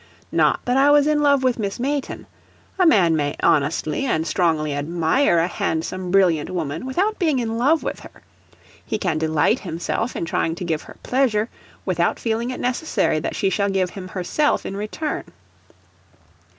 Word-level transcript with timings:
Not 0.31 0.65
that 0.65 0.77
I 0.77 0.89
was 0.89 1.05
in 1.05 1.21
love 1.21 1.43
with 1.43 1.59
Miss 1.59 1.79
Mayton; 1.79 2.25
a 2.79 2.87
man 2.87 3.15
may 3.15 3.35
honestly 3.43 4.07
and 4.07 4.25
strongly 4.25 4.73
admire 4.73 5.37
a 5.37 5.47
handsome, 5.47 6.09
brilliant 6.09 6.49
woman 6.49 6.87
without 6.87 7.19
being 7.19 7.37
in 7.37 7.59
love 7.59 7.83
with 7.83 7.99
her; 7.99 8.23
he 8.83 8.97
can 8.97 9.19
delight 9.19 9.59
himself 9.59 10.15
in 10.15 10.25
trying 10.25 10.55
to 10.55 10.65
give 10.65 10.81
her 10.81 10.97
pleasure, 11.03 11.49
without 11.85 12.17
feeling 12.19 12.49
it 12.49 12.59
necessary 12.59 13.19
that 13.19 13.35
she 13.35 13.51
shall 13.51 13.69
give 13.69 13.91
him 13.91 14.07
herself 14.07 14.65
in 14.65 14.75
return. 14.75 15.25